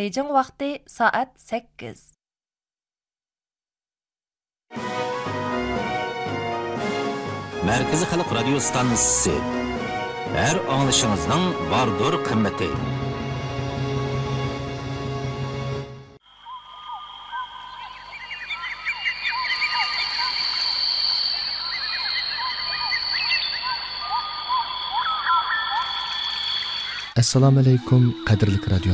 [0.00, 1.96] Бейжің вақты саат 8.
[7.64, 9.32] Мәркізі халық радио станциясы.
[10.36, 12.70] Әр аңлышыңызның бардыр қымметі.
[27.16, 28.92] assalomu alaykum qadrli radio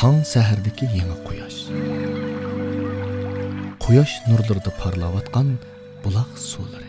[0.00, 1.56] таң сәһәрдікі еңі құяш
[3.84, 5.50] құяш нұрлырды парлап атқан
[6.00, 6.88] бұлақ сулары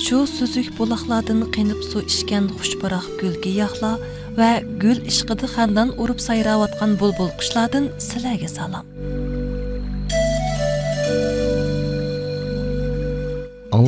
[0.00, 3.92] shu suzuk buloqlardan qinib suv ichgan xushbaroq gulga yaxla
[4.40, 4.50] va
[4.86, 8.93] gul ishqidi xandan urib sayrayotgan bulbul qushlardan sizlarga salom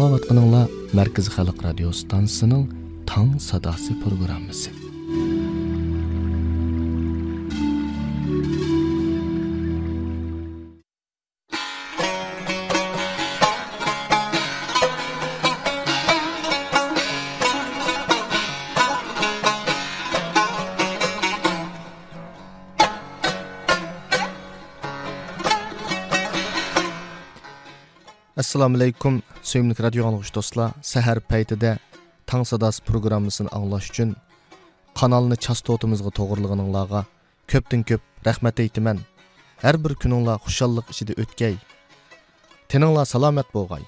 [0.07, 0.61] тыңлаватқаныңла
[0.95, 2.69] Мәркіз Халық радио стансының
[3.11, 4.86] таң садасы программасы.
[28.57, 30.69] Assalomu alaykum suyimli radio anglag'uchi do'stlar.
[30.81, 31.77] Sahar paytida
[32.31, 34.11] tong sadosi programmasini anglash uchun
[35.01, 37.03] kanalni chastotimizga to'g'irlig'ininglarga
[37.53, 38.99] ko'pdan ko'p rahmat aytaman.
[39.65, 41.55] Har bir kuninglar xushallik ichida o'tgay
[42.71, 43.84] teninglar salomat bo'lg'ay.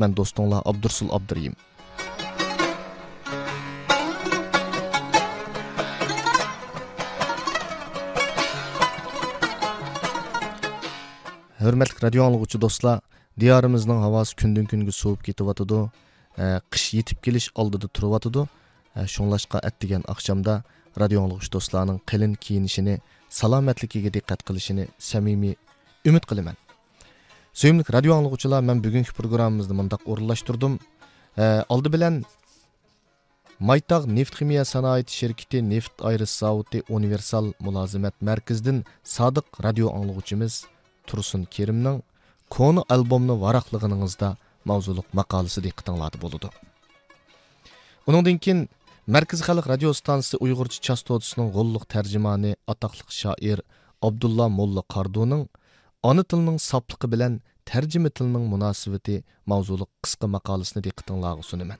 [0.00, 1.54] Man do'stinglar abdursul abduriyim
[11.64, 12.98] hurmatli radio anglag'uchi do'stlar
[13.38, 15.80] diyorimizning havosi kundan kunga sovib ketyotidi
[16.72, 18.42] qish yetib kelish oldida turyotidi
[19.14, 20.62] shunglashqa attigan oqshomda
[21.02, 21.22] radio
[21.54, 22.98] do'stlarning qilin kiyinishini
[23.28, 25.54] salomatligiga diqqat qilishini samimiy
[26.08, 26.56] umid qilaman.
[27.54, 30.78] Suyimli radio anglag'uchilar man bugungi programmamizni mundoq o'rinlashtirdim.
[31.74, 32.14] Oldi bilan
[33.60, 38.84] maytog' neft ximiya sanoat shirkiti neft ayris zavodi universal mulozimat markazidan
[39.16, 40.54] sodiq radio anglag'uchimiz
[41.08, 42.02] tursun kerimning
[42.56, 44.28] konu albomni varaqlig'iningizda
[44.70, 46.48] mavzuliq maqolasi diqqatinglarda bo'ladi
[48.08, 48.60] uningdan keyin
[49.14, 53.58] markaziy xalq radio stansiyasi uyg'urcha chastotisining g'olliq tarjimoni atoqli shoir
[54.08, 55.42] abdulla mulla qarduning
[56.10, 57.32] ona tilining sopligi bilan
[57.70, 59.14] tarjima tilining munosabati
[59.52, 61.78] mavzuliq qisqa maqolasini diqqatinglarga sunaman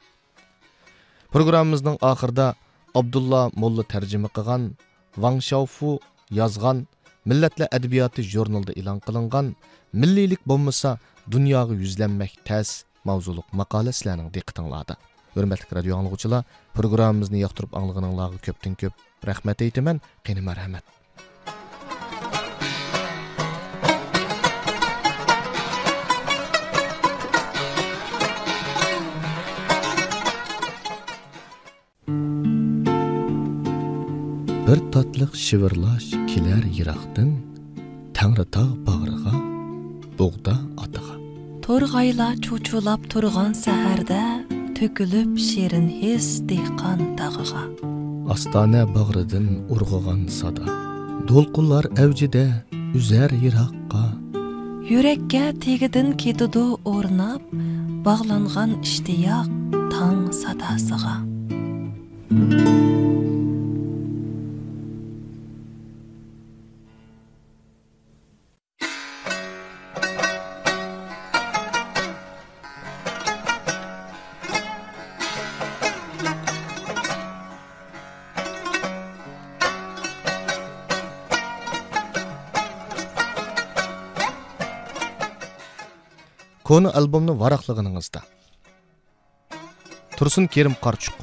[1.35, 2.47] programmamizning oxirida
[3.01, 4.63] abdulla mulla tarjima qilgan
[5.23, 5.91] vang shaufu
[6.41, 6.79] yozgan
[7.29, 9.47] millatlar adabiyoti jurnalida e'lon qilingan
[10.03, 10.99] milliylik bo'lmasa
[11.35, 12.69] dunyoga yuzlanmak tas
[13.09, 14.95] mavzuliq maqola sizlarning diqqatinglarda
[15.35, 16.43] hurmatli radio anglag'uchilar
[16.79, 18.95] programmamizni yoqtirib anglaganinglarga ko'pdan ko'p
[19.31, 20.85] rahmat aytaman qani marhamat
[34.67, 37.31] bir tatliq shivirlash келер ирақтың
[38.15, 39.39] тәңірітау бағырға
[40.19, 41.17] бұғда атыға.
[41.65, 44.21] Торғайла чучулап тұрған сәһәрде
[44.79, 47.65] төкіліп шерін ес дейқан тағыға.
[48.31, 50.79] Астана бағырдың ұрғыған сада.
[51.27, 52.47] Толқынлар әвжіде
[52.95, 54.07] үзәр ираққа.
[54.87, 57.43] Юрәккә тегідін кетуді орнап
[58.07, 59.51] бағланған іштияқ
[59.91, 61.17] таң садасыға.
[86.71, 88.21] Konu albomni varaqlig'iningizda
[90.17, 91.19] tursun kerim qarchuq.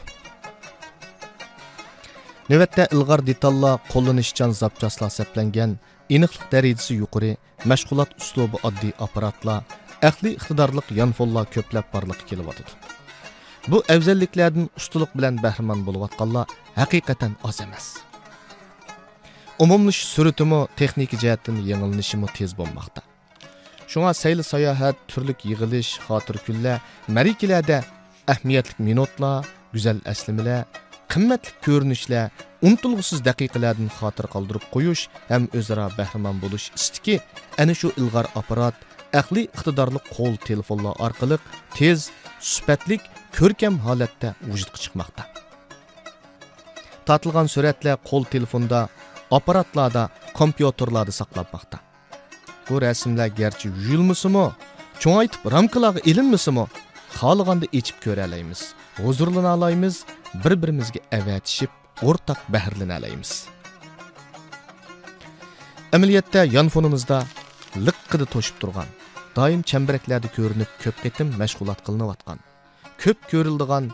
[2.49, 5.71] Қолын ilg'or detallar qo'llanishchan zapchaslar saplangan
[6.15, 7.31] aniqlik darajasi yuqori
[7.71, 9.59] mashg'ulot uslubi oddiy apparatlar
[10.03, 12.71] янфолла iqtidorliq барлық ko'plab borliqqa kelyotidi
[13.71, 16.45] bu afzalliklardan ustalik bilan bahramand bo'layotganlar
[16.81, 17.85] haqiqatan oz emas.
[19.63, 23.06] Umumlash suratimi texnika jihatdan yengillanishimi tez bo'lmoqda.
[23.87, 27.83] Шуңа сәйлі саяхат, түрлік yig'ilish, хатыр kunlar, marikalarda
[28.27, 29.31] ahamiyatli минутла,
[29.71, 30.65] go'zal aslimalar,
[31.11, 32.31] qimmatli ko'rinishlar
[32.67, 37.15] unutilg'usiz daqiqalardan xotir qoldirib qo'yish ham o'zaro bahramand bo'lish istiki
[37.63, 38.75] ana shu ilg'or apparat
[39.21, 41.37] aqliy iqtidorli qo'l telefonlar orqali
[41.77, 41.99] tez
[42.51, 43.01] sifatlik
[43.37, 45.23] ko'rkam holatda vujudga chiqmoqda
[47.07, 48.79] tortilgan suratlar qo'l telefonda
[49.37, 50.03] apparatlarda
[50.39, 51.86] kompyuterlarda saqlanmoqda
[52.69, 54.45] bu rasmlar garchi yuyilmasimi
[55.03, 56.65] cho'ngaytib ramkalarga ilinmasimi
[57.19, 58.61] xohlaganda ichib ko'ralaymiz.
[59.03, 59.53] Huzurlana
[60.43, 61.71] bir birimizga avatishib
[62.07, 63.31] o'rtaq bahrlana olaymiz.
[65.95, 67.17] Amaliyotda yonfonimizda
[67.87, 68.89] liqqida to'shib turgan
[69.37, 72.39] doim chambaraklarda ko'rinib ko'p ketim mashg'ulot qilinayotgan
[73.03, 73.85] ko'p ko'rildigan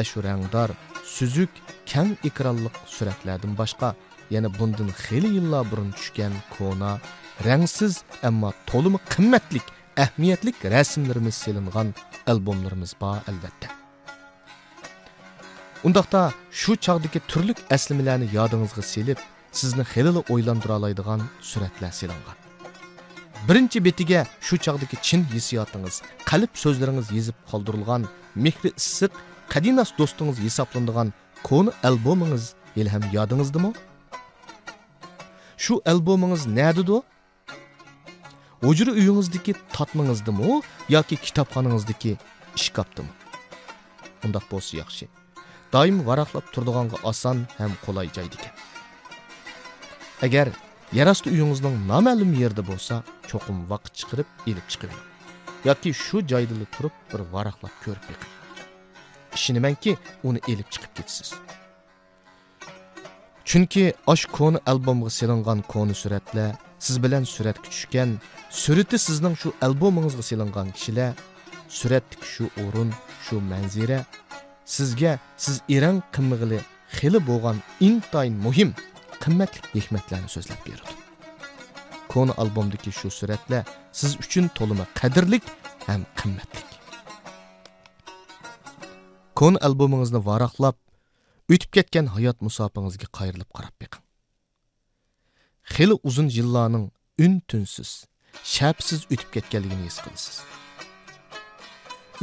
[0.00, 0.70] ashu rangdor
[1.16, 1.52] suzuk
[1.92, 3.88] kang ekranliq suratlardan boshqa
[4.34, 6.92] yana bundan xeli yillar burun tushgan kona
[7.46, 7.94] rangsiz
[8.28, 9.66] ammo to'limi qimmatlik
[10.02, 11.88] ahamiyatlik rasmlarimiz silingan
[12.30, 13.68] albomlarimiz bor albatta.
[15.86, 19.18] Undaqda shu chog'dagi turli aslimalarni yodingizga silib
[19.60, 21.20] sizni xelili o'ylantira oladigan
[21.50, 22.36] suratlar silingan
[23.48, 25.96] birinchi betiga shu chog'dagi chin hissiyotingiz
[26.30, 28.02] qalb so'zlaringiz yezib qoldirilgan
[28.44, 29.12] mehri issiq
[29.52, 31.08] qadinas do'stingiz hisoblanadigan
[31.48, 32.44] koni albomingiz
[32.74, 33.70] hali ham yodingizdami
[35.64, 36.96] shu albomingiz nadidu?
[38.68, 40.62] O'jiri uyingizdagi totmingizdimi
[40.96, 42.12] yoki kitobxonangizdagi
[42.58, 43.12] ishkopdimi
[44.24, 45.04] undoq bo'lsa yaxshi.
[45.74, 48.54] Doim varaqlab turdiganga oson ham qulay joydi ekan.
[50.26, 50.48] Agar
[50.98, 52.94] yarasti uyingizning noma'lum yerda bo'lsa
[53.30, 55.06] cho'qim vaqt chiqarib ilib chiqavering
[55.68, 58.32] yoki shu joyda turib bir varaqlab ko'rib beqing
[59.38, 59.92] ishonamanki
[60.28, 61.30] uni ilib chiqib ketasiz
[63.48, 66.52] chunki osh koni albomga silingan koni suratlar
[66.86, 68.10] siz bilan suratga tushgan
[68.62, 71.10] surati sizning shu albomingizga silingan kishilar
[71.78, 72.90] suratdagi shu o'rin
[73.24, 73.98] shu manzira
[74.76, 75.12] sizga
[75.44, 76.58] siz eran qimig'ili
[76.96, 77.56] xili bo'lgan
[77.88, 78.70] intayin muhim
[79.22, 80.94] qimmatli hikmatlarni so'zlab beradi
[82.12, 83.62] kon albomdagi shu suratlar
[84.00, 85.44] siz uchun to'lima qadrlik
[85.88, 86.62] ham qimmatli
[89.40, 90.76] kon albomingizni varaqlab
[91.52, 94.09] o'tib ketgan hayot musofingizga qayrilib qarab biqing
[95.74, 96.86] xili uzun yillarning
[97.24, 97.90] un tunsiz
[98.54, 100.36] shapsiz o'tib ketganligini his qilasiz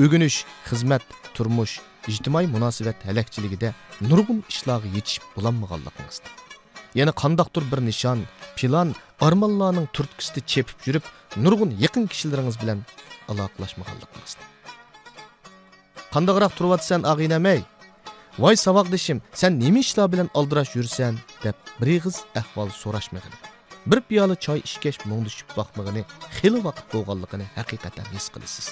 [0.04, 0.38] o'ginish
[0.70, 1.04] xizmat
[1.36, 1.74] turmush
[2.12, 3.70] ijtimoiy munosabat halakchiligida
[4.10, 6.30] nurg'un ishlarga yetishib bo'lolmaganligingizni
[7.00, 8.20] yana qandoqdir bir nishon
[8.58, 8.90] plan
[9.28, 11.06] armonlarning turtkisida chepib yurib
[11.44, 12.80] nurg'un yaqin kishilaringiz bilan
[13.32, 14.46] aloqalashmaganligingizni
[16.14, 17.60] qandaqroq turyapsan og'inamay
[18.44, 21.13] voy saboqdishim san nima ishlar bilan aldirash yursan
[21.44, 23.38] deb bir ig'iz ahvol so'rashmag'ini
[23.92, 26.01] bir piyola choy ichgach mungdishib boqmag'ini
[26.38, 28.68] xili vaqt bo'lganligini haqiqatan his qilasiz.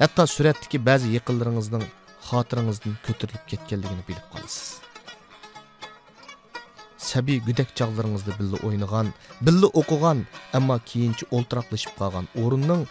[0.00, 1.84] Hatto suratdagi ba'zi yaqinlaringizning
[2.28, 4.66] xotiringizdan ko'tarilib ketganligini bilib qolasiz.
[7.10, 9.08] Sabiy gudak chog'laringizda billa o'ynagan
[9.46, 10.18] billa o'qigan
[10.58, 12.82] ammo keyinchi o'ltiroqlashib qolgan o'rinning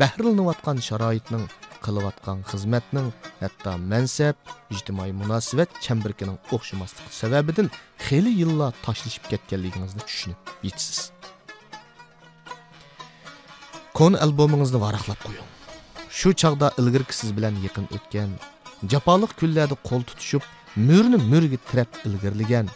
[0.00, 1.44] bahrilanayotgan sharoitning
[1.86, 3.08] qilayotgan xizmatning
[3.42, 4.36] hatto mansab
[4.74, 7.68] ijtimoiy munosabat chambarkining o'xshamasligi sababidan
[8.06, 11.00] xeli yillar tashlashib ketganligingizni tushunib yetasiz
[13.98, 15.48] kon albomingizni varaqlab qo'ying.
[16.18, 18.30] Shu chaqda ilgirki siz bilan yaqin o'tgan
[18.92, 20.42] jafoliq kunlarda qo'l tutishib
[20.88, 22.66] mo'rni mürgi tirab ilgirlagan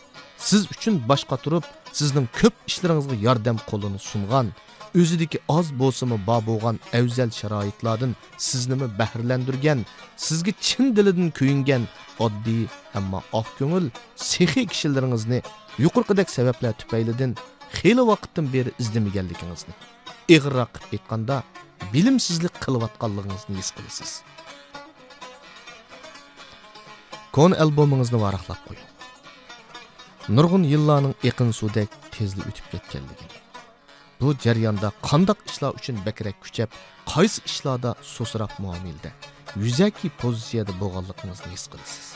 [0.48, 1.64] siz uchun boshqa turib
[1.98, 4.46] sizning ko'p ishlaringizga yordam qo'lini sungan
[5.00, 8.12] o'zidagi oz bo'lsimi bo bo'lgan afzal sharoitlardan
[8.48, 9.80] siznimi bahrlandirgan
[10.26, 11.82] sizga chin dilidan kuyingan
[12.26, 12.62] oddiy
[12.98, 13.86] ammo oq ko'ngil
[14.30, 15.38] sehiy kishilaringizni
[15.84, 17.32] yuqorqidek sabablar tufaylidan
[17.78, 19.74] xeyli vaqtdan beri izlamaganligingizni
[20.34, 21.36] ig'irroq qilib aytganda
[21.92, 24.12] bilimsizlik qilayotganligingizni his qilasiz
[27.36, 28.90] kon albomingizni varaqlab qo'ying.
[30.72, 33.45] Yillarning iqin suvdek tezli o'tib
[34.20, 36.68] bu jarayonda qandoq ishlar uchun bakrak kuchab
[37.12, 39.10] qaysi ishlarda so'sroq muomilda
[39.64, 42.06] yuzaki pozitsiyada bo'lganligingizni his qilasiz.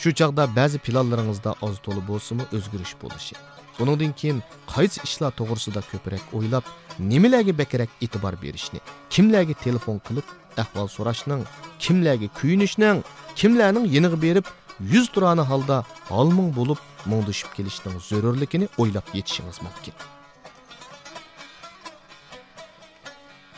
[0.00, 3.34] Shu chog'da ba'zi planlaringizda oz to'la bo'lsinmi o'zgarish bo'lishi.
[3.78, 4.38] Bundan keyin
[4.74, 6.64] qaysi ishlar to'g'risida ko'proq o'ylab
[7.10, 8.80] nimalarga bakrak e'tibor berishni
[9.14, 10.26] kimlarga telefon qilib
[10.62, 11.42] ahvol so'rashning
[11.84, 12.98] kimlarga kuyinishning
[13.40, 14.46] kimlarning yeniga berib
[14.80, 19.94] yuz turani holda holming bo'lib mungdishib kelishning zarurligini o'ylab yetishingiz mumkin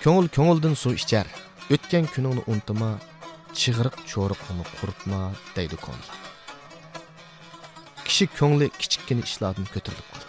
[0.04, 1.26] ko'ngil ko'ngildan suv ichar
[1.75, 2.90] o'tgan kuningni unutma
[3.61, 5.20] chig'iriq cho'riqni quritma
[5.56, 6.11] deydi ko'ngil
[8.06, 10.26] kishi ko'ngli kichikkina ishlardan ko'tarilib qoladi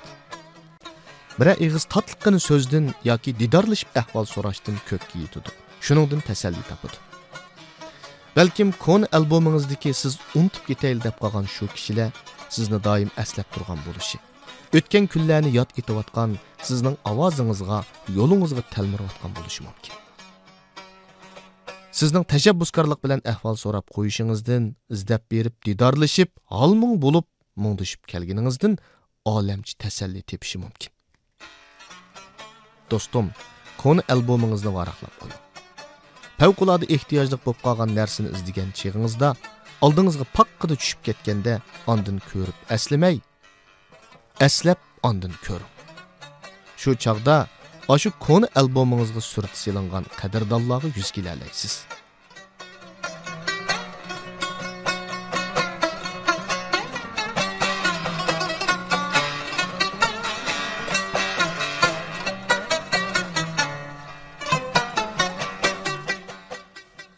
[1.40, 5.50] biror ig'iz totliqqina so'zdan yoki didorlashib ahvol so'rashdan ko'kka yetadi
[5.86, 7.07] shuningdan tasalli topadi
[8.38, 12.10] balkim kon albomingizdagi siz unutib ketayli deb qolgan shu kishilar
[12.56, 14.18] sizni doim eslab turgan bo'lishi
[14.78, 16.36] o'tgan kunlarni yod etayotgan
[16.68, 17.80] sizning ovozingizga
[18.18, 19.96] yo'lingizga talmirayotgan bo'lishi mumkin
[22.00, 26.30] sizning tashabbuskorlik bilan ahvol so'rab qo'yishingizdan izlab berib didorlashib
[26.60, 27.28] holming bo'lib
[27.64, 28.78] mungdishib kelganingizdan
[29.36, 30.92] olamchi tasalli tepishi mumkin
[32.92, 33.28] do'stim
[33.84, 35.47] koni albomingizni varaqlab qo'ying
[36.38, 39.32] Пәвкулады ихтияжлық болып қалған нәрсені іздеген чегіңізда,
[39.82, 41.56] алдыңызға паққыды түшіп кеткенде,
[41.90, 43.24] андын көріп, әслімей,
[44.38, 44.78] әсіләп
[45.10, 45.82] андын көріп.
[46.78, 47.40] Шу чағда,
[47.90, 51.80] ашу коны әлбомыңызғы сүрт селінған қадырдаллағы жүз келі әлейсіз.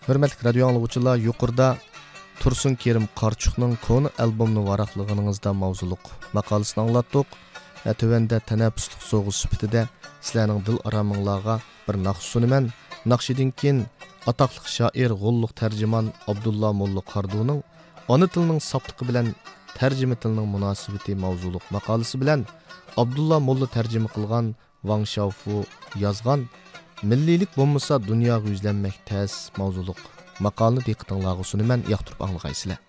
[0.10, 1.68] Hurmatli radio anglovchilar yuqorida
[2.42, 6.04] tursun kerim qarchuqning koni albomni varaqlig'iningizda mavzuliq
[6.38, 7.28] maqolasini anglatdik
[7.84, 9.82] va tuvanda tanaffusliq so'g'iz sifatida
[10.26, 12.66] sizlarning dil araminglarga bir naqsh sunaman
[13.12, 13.80] naqshidan keyin
[14.32, 17.60] atoqli shoir g'ulluq tarjimon abdulla mulla qarduning
[18.14, 19.28] ona tilining sofligi bilan
[19.80, 22.42] tarjima tilining munosabati mavzuliq maqolasi bilan
[23.02, 24.46] abdulla mulla tarjima qilgan
[24.90, 25.56] vang shaufu
[26.04, 26.42] yozgan
[27.00, 30.00] Millilik болмаса dünya yüzlənmək təs mavzuluq.
[30.44, 32.82] Maqalını diqqətinizə sunum mən yaxtırıb anlığaysınız.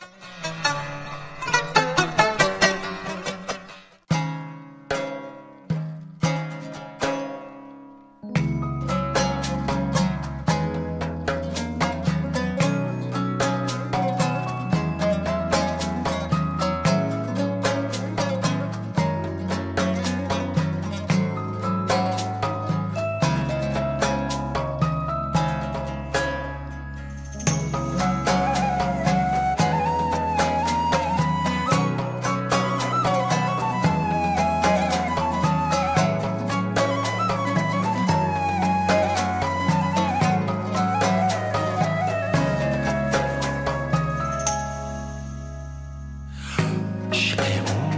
[47.13, 47.43] Şimdi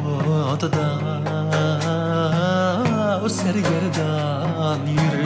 [0.06, 0.98] o adada
[3.24, 5.21] o sergerdan yürü.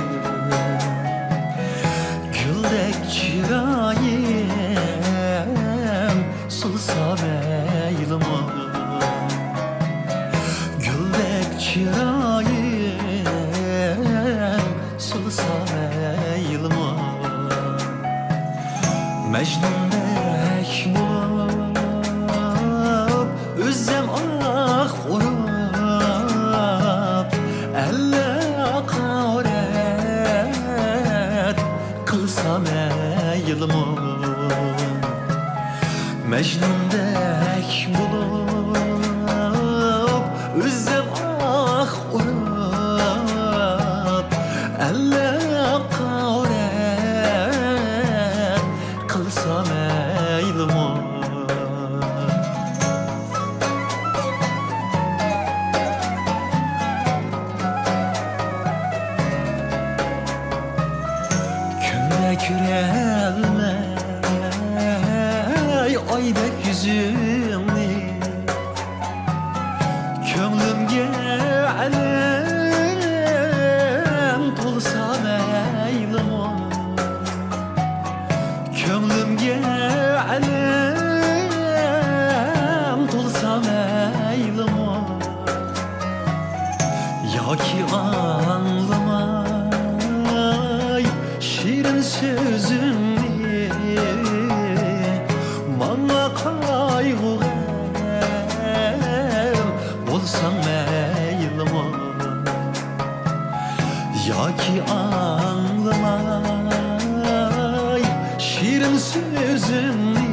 [109.13, 110.27] sözümü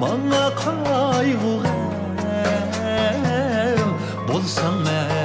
[0.00, 1.54] Bana kaygı
[2.20, 3.90] gəm
[4.28, 5.19] Bolsan mən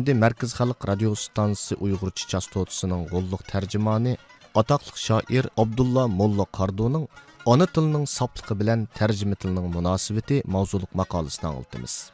[0.00, 4.16] Hamdi Merkez Halk Radyo Stansı Uygurçı Çastotusu'nun kolluk tercümanı
[4.54, 7.08] Ataklık Şair Abdullah Molla Kardo'nun
[7.46, 12.10] ana tılının saplıkı bilen tercüme tılının münasibeti mavzuluk makalısına aldığımız.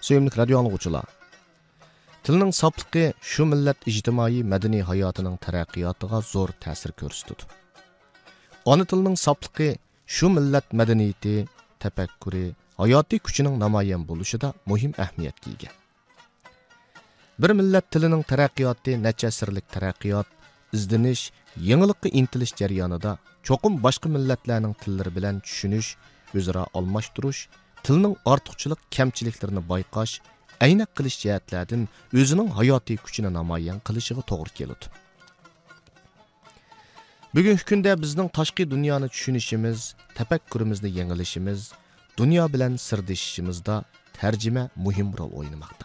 [0.00, 0.58] Sevimlik Radyo
[2.20, 7.46] Tilning sopligi shu millat ijtimoiy madaniy hayotining taraqqiyotiga zo'r ta'sir ko'rsatdi.
[8.72, 9.68] Ona tilning sopligi
[10.16, 11.46] shu millat madaniyati,
[11.82, 12.42] tafakkuri,
[12.82, 15.70] hayotiy kuchining namoyon bo'lishida muhim ahamiyatga ega.
[17.40, 20.28] Bir millat tilining taraqqiyoti necha asrlik taraqqiyot,
[20.76, 21.22] izdinish,
[21.70, 23.14] yangilikqa intilish jarayonida
[23.48, 25.88] cho'qim boshqa millatlarning tillari bilan tushunish,
[26.36, 27.40] o'zaro almashtirish,
[27.86, 30.14] tilning ortiqchilik kamchiliklarini bayqash
[30.66, 31.82] aynak qilish jihatlardan
[32.20, 34.86] o'zining hayotiy kuchini namoyon qilishiga to'g'ri keladi
[37.34, 39.78] bugungi kunda bizning tashqi dunyoni tushunishimiz
[40.18, 41.60] tafakkurimizni yangilishimiz
[42.18, 43.74] dunyo bilan sirdishishimizda
[44.20, 45.84] tarjima muhim rol o'ynamoqda.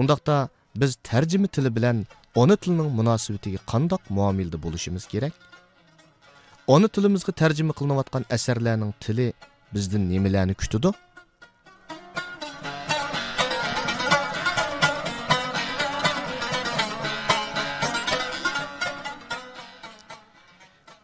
[0.00, 5.32] Undaqda biz tarjima tili bilan ona tilining munosabatiga qandoq muomilda bo'lishimiz kerak?
[6.74, 9.32] Ona tilimizga tarjima qilinayotgan asarlarning tili
[9.74, 10.90] bizdan nimalarni kutadi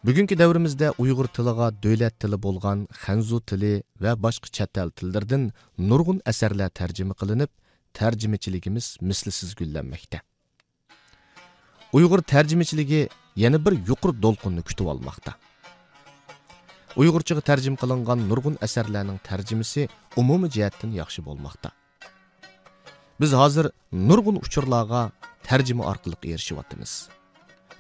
[0.09, 5.43] Бүгінгі дәуірімізде ұйғыр тіліға дөләт тілі болған хәнзу тілі вә башқы чәттәл тілдерден
[5.77, 7.51] нұрғын әсәрләр тәржімі қылынып,
[7.93, 10.23] тәржімечілігіміз мислісіз гүлленмекте.
[11.93, 13.03] Ұйғыр тәржімечілігі
[13.37, 15.37] yana бір yuqur долқынны күтіп алмақта.
[16.97, 21.75] Ұйғырчығы тәржім қылынған nurg'un asarlarning tarjimasi ұмымы жәттін yaxshi bo'lmoqda
[23.21, 25.11] biz hozir nurgun uchurlarga
[25.43, 27.09] tarjima orqali erişivatımız.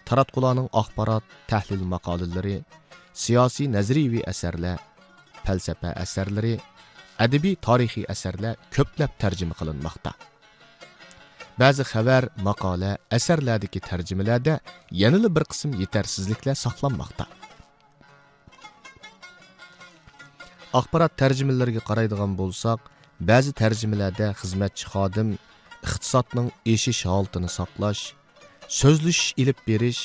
[0.08, 2.56] Taratqularning axborot tahlil maqolalari
[3.22, 4.78] siyosiy nazariyaviy asarlar
[5.46, 6.54] falsafa asarlari
[7.24, 10.10] adabiy tarixiy asarlar ko'plab tarjima qilinmoqda.
[11.62, 14.54] Ba'zi xabar maqola asarlardagi tarjimalarda
[15.02, 17.24] yanada bir qism yetarsizliklar saqlanmoqda.
[20.78, 22.80] Axborot tarjimalariga qaraydigan bo'lsak
[23.30, 25.28] ba'zi tarjimalarda xizmatchi xodim
[25.86, 28.02] iqtisodning eshish holatini saqlash
[28.68, 30.00] so'zlashish ilib berish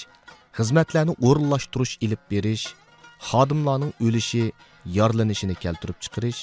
[0.57, 2.65] xizmatlarni o'rinlashtirish ilib berish
[3.29, 4.43] xodimlarning o'lishi
[4.97, 6.41] yorlanishini keltirib chiqarish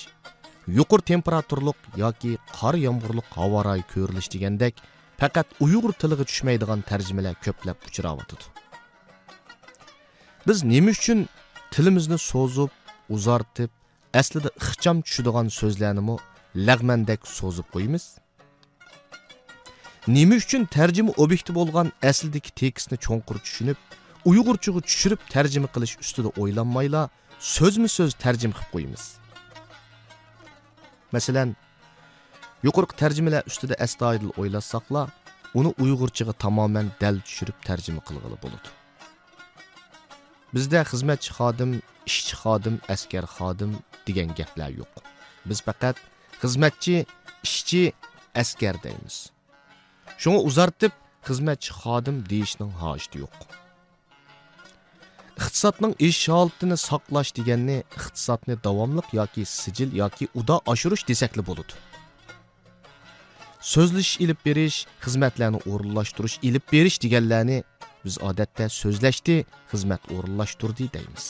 [0.78, 4.74] yuqori temperaturliq yoki qor yomg'irliq havo royi ko'rilish degandek
[5.20, 8.44] faqat uyg'ur tiliga tushmaydigan tarjimalar ko'plab uchrayotidi
[10.48, 11.18] biz nima uchun
[11.74, 12.70] tilimizni so'zib
[13.16, 13.70] uzartib
[14.20, 16.16] aslida ixcham tushadigan so'zlarnimi
[16.68, 18.04] lag'mandek so'zib qo'yamiz?
[20.08, 23.78] Nima uchun tarjima obyekti bo'lgan aslidagi tekstni cho'nqur tushunib
[24.30, 27.02] uyg'urchaga tushirib tarjima qilish ustida o'ylanmayla
[27.54, 29.04] so'zma so'z tarjima qilib qo'yamiz
[31.14, 31.48] masalan
[32.66, 35.02] yuqorqi tarjimalar ustida astoydil o'ylasaqla
[35.58, 38.68] uni uyg'urchaga tamoman dal tushirib tarjima qilg'ili bo'ladi
[40.54, 41.70] bizda xizmatchi xodim
[42.10, 43.70] ishchi xodim askar xodim
[44.06, 44.92] degan gaplar yo'q
[45.48, 45.96] biz faqat
[46.42, 46.96] xizmatchi
[47.48, 47.82] ishchi
[48.42, 49.16] askar deymiz
[50.22, 50.92] shunga uzartib
[51.28, 53.36] xizmatchi xodim deyishning hojati yo'q
[55.40, 61.74] iqtisodning ish holatini saqlash deganni iqtisodni davomliq yoki sijil yoki uda oshirish desakli bo'ladi
[63.72, 67.58] so'zlashish ilib berish xizmatlarni o'rinlashtirish ilib berish deganlarni
[68.04, 69.36] biz odatda so'zlashdi
[69.72, 71.26] xizmat o'rinlashtirdi deymiz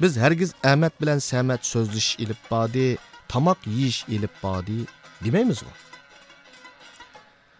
[0.00, 2.86] biz hargiz amad bilan samat so'zlashish ilib bodi
[3.32, 4.78] tomoq yeyish ilib bodi
[5.24, 5.85] demaymiz u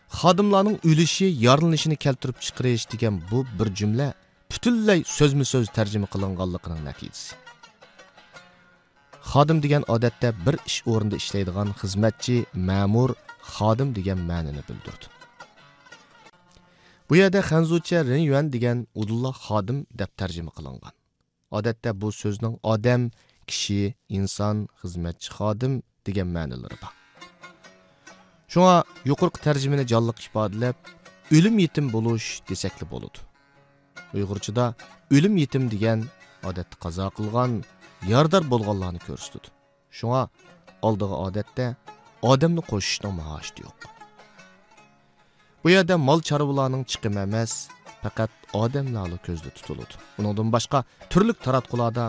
[0.09, 4.09] xodimlarning o'lishi yorilishini keltirib chiqarish degan bu bir jumla
[4.51, 7.35] butunlay so'zma so'z tarjima qilinganligining natijasi.
[9.31, 12.37] Xodim degan odatda bir ish o'rnida ishlaydigan xizmatchi
[12.69, 13.11] ma'mur
[13.55, 15.07] xodim degan ma'nini bildirdi.
[17.09, 20.95] Bu yerda xanzucha rinyuan degan udulla xodim deb tarjima qilingan.
[21.59, 23.03] Odatda bu so'zning odam
[23.51, 23.83] kishi
[24.19, 25.73] inson xizmatchi xodim
[26.07, 27.06] degan ma'nolari bor.
[28.57, 28.77] Shunga
[29.11, 30.77] yuqorqi tarjimani jonliq ifodalab
[31.37, 33.19] o'lim yetim bo'lish desakli bo'ladi
[34.17, 34.65] uyg'urchada
[35.17, 36.05] o'lim yetim degan
[36.51, 37.53] odatda qazo qilgan
[38.13, 39.49] yordar bo'lganlarni ko'rsatadi
[39.99, 40.23] shunga
[40.89, 41.67] oldiga odatda
[42.33, 43.79] odamni qo'shishning maoshi yo'q.
[45.63, 47.53] Bu yerda mol chorvalarning chiqimi emas
[48.05, 50.79] faqat odamlarni ko'zda tutiladi undan boshqa
[51.13, 52.05] turli taratqularda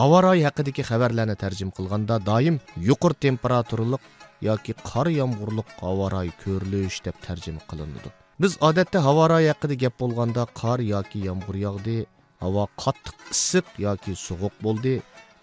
[0.00, 2.56] havoroy haqidagi xabarlarni tarjim qilganda doim
[2.88, 4.02] yuqori temperaturaliq
[4.48, 8.10] yoki qor yomg'irliq havoroy ko'rilish deb tarjima qilinadi.
[8.42, 11.96] Biz odatda havoroy haqida gap bo'lganda qor yoki yomg'ir yog'di
[12.44, 14.94] havo qattiq issiq yoki sovuq bo'ldi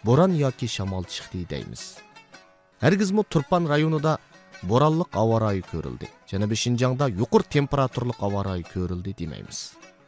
[0.07, 1.83] bo'ron yoki shamol chiqdi deymiz.
[2.85, 4.13] Hargizmi turpan rayonida
[4.71, 9.59] bo'ronliq havoroyi ko'rildi janubiy shinjongda yuqori temperaturli havoroyi ko'rildi demaymiz.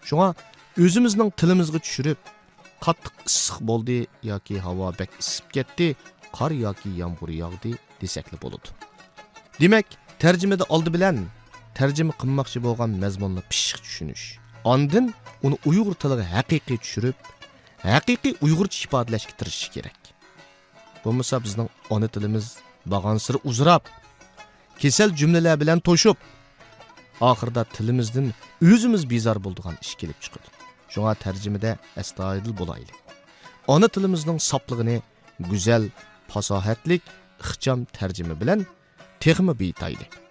[0.07, 0.27] Shunga
[0.85, 2.19] o'zimizning tilimizga tushirib
[2.85, 3.97] qattiq issiq bo'ldi
[4.31, 5.87] yoki havo bak isib ketdi
[6.37, 8.67] qor yoki yomg'ir yog'di desakli bo'ladi
[9.61, 9.87] demak
[10.23, 11.17] tarjimada oldi bilan
[11.79, 14.25] tarjima qilmoqchi bo'lgan mazmunni pishiq tushunish
[14.73, 15.05] ondin
[15.45, 17.17] uni uyg'ur tiliga haqiqiy tushirib
[17.93, 19.99] haqiqiy uyg'urcha ifodalashga tirishish kerak.
[21.03, 22.45] Bo'lmasa bizning ona tilimiz
[22.93, 23.83] bag'ansiri uzrab
[24.81, 26.17] kesal jumlalar bilan to'shib
[27.31, 28.27] oxirida tilimizdan
[28.71, 30.47] o'zimiz bezor bo'ldigan ish kelib chiqadi.
[30.93, 32.97] Shunga tarjimada astoydil bo'laylik.
[33.73, 34.97] Ona tilimizning soplig'ini
[35.51, 35.83] go'zal
[36.33, 37.03] fasohatlik
[37.43, 38.65] ixcham tarjima bilan
[39.19, 40.24] texmi beytaylik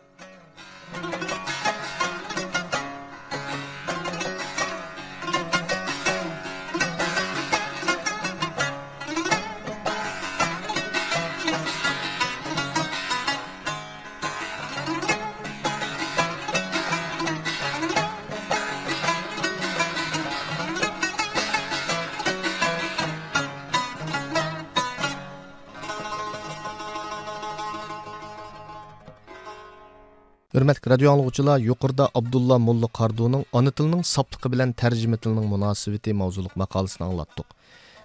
[30.55, 36.55] hurmatli radio anglag'uvchilar yuqorida abdulla mulla qarduning ona tilining sopligi bilan tarjima tilining munosabati mavzuliq
[36.63, 37.49] maqolasini anglatdik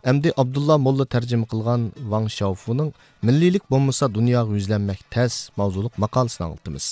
[0.10, 1.82] Әмді abdulla Молла tarjima qilgan
[2.12, 6.86] Ван shaufuning «Milliylik bo'lmasa dunyoga yuzlanmak tas mavzuliq maqolasini anlatamiz.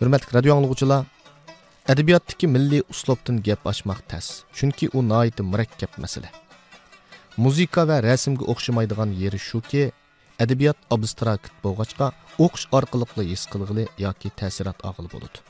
[0.00, 1.06] Hürmetli radio anlıqçılar,
[1.90, 6.49] Ədəbiyyatdakı milliy uslubdan gap ochmoq tas, chunki u nihoyatda murakkab masala.
[7.36, 9.90] музыка ва рәсемгә охшымайдыган йери шуки,
[10.38, 15.42] әдәбият абстракт булгачка, оқыш аркылыклы ес кылгылы яки тәсірат агыл болуды.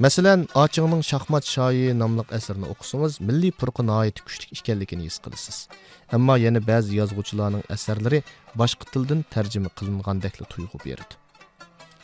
[0.00, 5.66] Мәсәлән, Ачыңның Шахмат шайы намлық әсәрне оқысыңыз, милли фурқы наһайт күчлек икәнлеген ес кыласыз.
[6.10, 8.22] Әмма яны бәзи язгычларның әсәрләре
[8.58, 11.20] башка телдән тәрҗемә кылынгандәкле туйгы берде.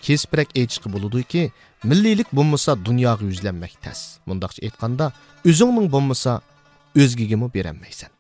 [0.03, 0.49] kesiprak
[0.87, 1.53] болуды ке,
[1.83, 4.21] milliylik бұмыса dunyoga yuzlanmak тәс.
[4.27, 5.13] Мұндақшы aytganda
[5.45, 6.41] o'zingning бұмыса
[6.97, 8.13] өзгегему берәлмәйсән.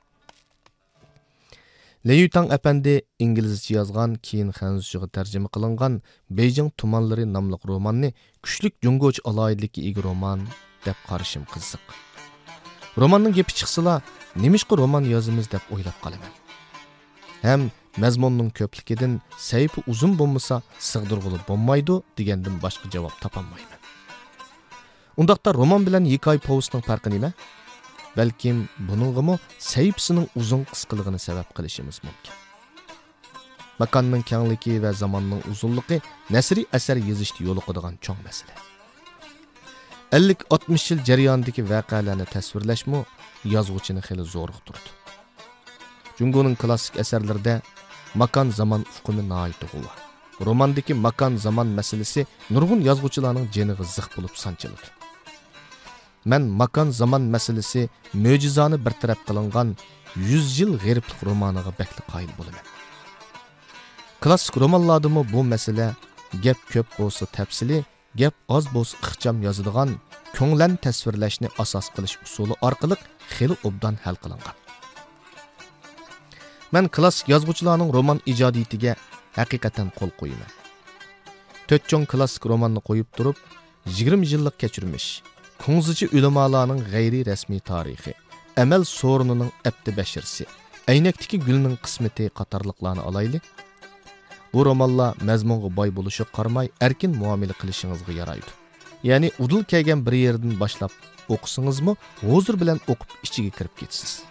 [2.07, 5.99] Леютаң әпәнди инглизчә язган, кейін хәнзүшігі тәржімі қылынған
[6.31, 10.47] Бейжің туманлары» намлық романны күшлік жүнгөч алайдылыкі егі роман
[10.87, 11.83] деп қарышым қызық.
[12.97, 13.99] Романның гепі шықсыла,
[14.39, 16.33] немішқы роман язымыз деп ойлап қалымен.
[17.43, 23.79] Әм мәзмонның көплікеден сәйіпі ұзын болмаса сығдырғылы болмайды дегендің башқы жауап тапанмаймын.
[25.19, 27.33] Ондақта роман білән екі ай пауысының неме?
[28.17, 29.35] Balkim buningimi
[29.73, 32.35] saypsining uzun qisqiligini sabab qilishimiz mumkin
[33.81, 35.97] makonning kengligi va zamonning uzunligi
[36.35, 38.55] nasriy asar yozishda yo'liqadigan cho'ng masala
[40.19, 43.01] 50-60 yil jarayonidagi voqealarni tasvirlashmi
[43.55, 44.91] yozuvchini xili zo'riq turdi
[46.19, 47.55] jungoning klassik asarlarida
[48.23, 49.93] makon zamon uqumi noit g'uva
[50.49, 54.98] romandagi makon zamon masalasi nurg'un yozuvchilarning jeniga ziq bo'lib sanchiladi
[56.25, 59.77] Мен makon zamon masalasi mo'jizani тарап qilingan
[60.17, 62.65] 100 yil g'eriblik romaniga bakli qoyil bo'laman
[64.23, 65.87] klassik romanlardimi bu masala
[66.45, 67.79] gap ko'p bo'lsa tafsili
[68.21, 69.91] gap аз bo'lsa ixcham yozadigan
[70.37, 72.97] ko'nglan tasvirlashni asos qilish usuli orqali
[73.35, 74.57] xili obdan hal qilingan
[76.75, 78.93] Мен klassik yozuvchilarning roman ijodiyatiga
[79.39, 80.53] haqiqatan qo'l qo'yaman
[81.69, 83.37] to'rt cho'ng klassik romanni qo'yib turib
[84.01, 85.09] 20 yillik kechirmish
[85.59, 88.15] Kungzici ülemalarının gayri resmi tarihi,
[88.57, 90.47] Emel sorununun ebdi beşirsi,
[90.89, 93.41] Eynekteki gülünün kısmeti qatarlıqlarını alaylı.
[94.53, 98.47] Bu romanlar məzmunğa bay buluşu qarmay, erkin muamili qilishingizga yaraydı.
[99.03, 100.93] Yani udul kelgan bir yerden başlap
[101.29, 104.23] oqsingizmi, huzur bilan oqib ichiga kirib ketsiz.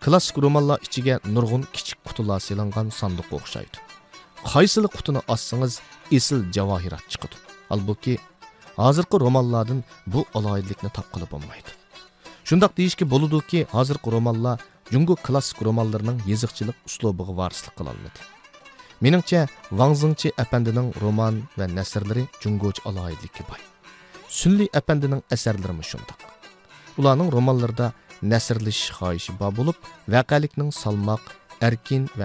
[0.00, 3.76] Klassik romanlar ichiga nurg'un kichik qutular silingan sandiq o'xshaydi.
[4.52, 5.80] Qaysili qutini ossangiz,
[6.12, 7.36] esil javohirat chiqadi.
[7.70, 8.18] Albuki
[8.78, 11.74] азыркы романладын бул алоидиликни тапкыли болмайды
[12.44, 18.22] шундак дейишке болудуки азыркы романлар жунго klassik романларынын языкчылык услобуга варислык кыла алмады
[19.00, 23.60] мениңче ваңзыңчы апандинин роман ва насрлери жунгочу алоидиликке бай
[24.30, 26.22] сүнли апандинин асарларымы шундак
[26.96, 28.92] уларнын романларда насрлиш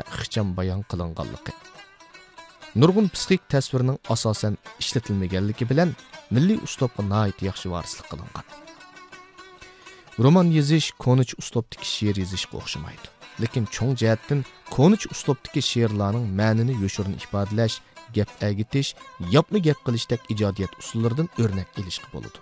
[0.05, 1.72] ixcham bayon qilinganligi
[2.75, 5.89] nurg'un psixik tasvirning asosan ishlatilmaganligi bilan
[6.35, 8.45] milliy uslubga nihoyat yaxshi varislik qilingan.
[10.23, 13.07] Roman yozish konich uslubdagi she'r yozishga o'xshamaydi.
[13.41, 14.41] Lekin cho'ng jihatdan
[14.75, 17.77] konich uslubdagi she'rlarning ma'nini yoshirin ifodalash
[18.15, 18.89] gap agitish
[19.35, 22.39] yopni gap qilishdek ijodiyat usullaridan o'rnak ilishga bo'ladi.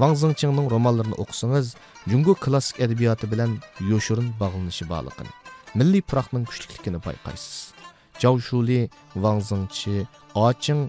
[0.00, 1.66] Vang zingchingning romanlarini o'qisangiz
[2.10, 3.56] jungo klassik adabiyoti bilan
[3.92, 5.32] yoshirin bog'lanishi borligini
[5.78, 7.75] milliy puroqning kuchliligini payqaysiz.
[8.22, 8.80] жау шули
[9.14, 10.06] ваңзыңчи
[10.46, 10.88] очиң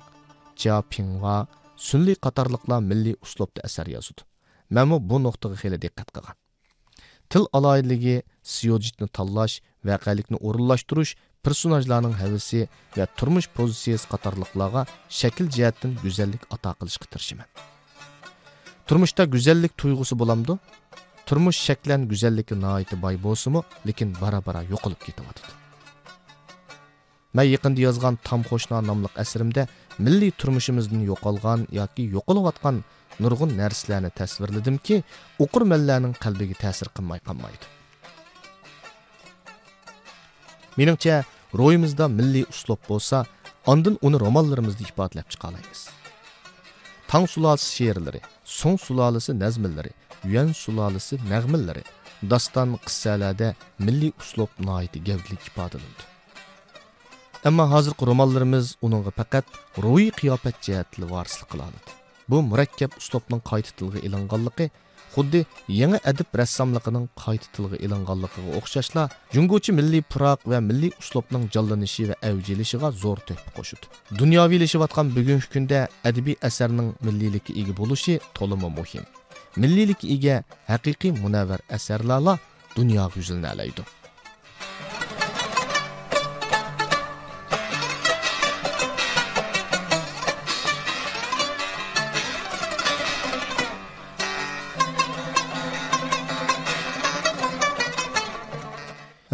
[0.64, 1.38] жа пиңва
[1.78, 4.26] сүнли қатарлықлар милли услубда асар язуды
[4.68, 6.36] Мәму бұл нұқтыға хелі диққат қылған
[7.30, 16.48] til alayidligi таллаш, tanlash voqelikni o'rinlashtirish personajlarning havisi va turmush қатарлықлаға шәкіл shakl jihatdan go'zallik
[16.50, 17.48] ato qilishga tirishaman
[18.88, 20.58] turmushda go'zallik tuyg'usi bo'lamdi?
[21.28, 25.67] Turmush shaklan go'zallikka noiti boy bo'lsimi lekin bara bara yo'qolib ketyotidi
[27.38, 29.64] Мен yaqinda yozgan Tam qo'shna nomli asrimda
[30.06, 32.78] milliy turmushimizdan yo'qolgan yoki yo'qolayotgan
[33.24, 34.96] nurg'un narsalarni tasvirladimki,
[35.44, 37.66] o'qirmanlarning qalbiga ta'sir qilmay qolmaydi.
[40.80, 41.16] Meningcha,
[41.62, 43.18] ro'yimizda milliy uslub bo'lsa,
[43.72, 45.80] ondan uni romanlarimizda ifodalab chiqa olamiz.
[47.12, 48.22] Tang sulolasi she'rlari,
[48.58, 49.92] So'ng sulolasi nazmlari,
[50.32, 51.84] Yuan sulolasi nag'millari,
[52.32, 53.50] doston qissalarda
[53.88, 56.17] milliy uslub nihoyat gavdli ifodalanadi.
[57.48, 59.46] Әмма hozirgi romanlarimiz uningga faqat
[59.84, 61.78] ruhiy qiyofat jihatli varislik qiladi.
[62.30, 64.66] Bu murakkab uslubning qayta tilga ilinganligi
[65.14, 65.42] xuddi
[65.80, 69.04] yangi adib rassomligining qayta tilga ilinganligiga o'xshashla
[69.36, 73.86] jungochi milliy puroq va milliy uslubning jonlanishi va avjilishiga zo'r to'hfa qo'shadi.
[74.22, 75.80] Dunyoviylashayotgan bugungi kunda
[76.10, 79.06] adabiy asarning milliylikka ega bo'lishi to'limi muhim.
[79.62, 80.36] Milliylikka ega
[80.72, 82.34] haqiqiy munavvar asarlarla
[82.78, 83.42] dunyo yuzini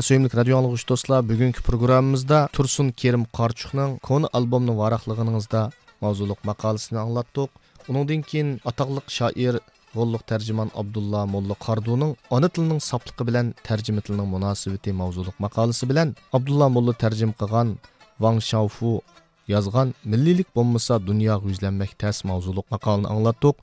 [0.02, 5.68] сүйімдік радиолық достар бүгінгі программамызда Тұрсын Kerim Qarchuqның кон albomni varaqlig'inizda
[6.02, 7.52] маузулық maqolasini anglatdik.
[7.86, 9.60] Оның keyin atoqliq шаир
[9.94, 16.16] Голлық тәржіман Абдулла Молла Қардуның ана тілінің саплықы білән тәржімі тілінің мұнасыбеті мавзулық мақалысы білән
[16.34, 17.76] Абдулла Молла тәржім қыған
[18.18, 19.04] Ваң Шауфу
[19.48, 23.58] yazgan milliylik bo'lmasa dunyoga yuzlanmak tas mavzuliq maqolani anglatdik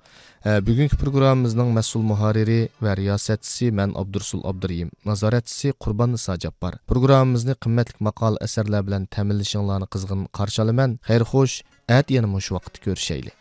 [0.66, 8.06] bugungi programmamizning mas'ul muharriri va riyosatchisi man abdursul abduriyim nazoratchisi qurbon niso jabbor programmamizni qimmatli
[8.08, 11.56] maqol asarlar bilan ta'minlashinglarni qizg'in qarshi olaman xayr xo'sh
[11.98, 13.34] at yana mush vaqtda ko'rishaylik.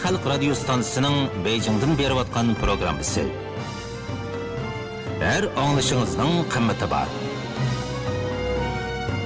[0.00, 3.26] Халық радио станциясының Бейжіңден беріп атқан программасы.
[5.20, 7.12] Әр аңлышыңыздың қымметі бар.